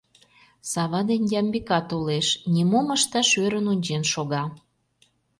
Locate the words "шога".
4.11-4.43